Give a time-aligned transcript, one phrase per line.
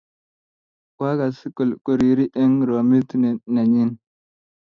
[0.95, 1.45] Kwakase
[1.85, 3.91] koriri eng roomit ne nnenyin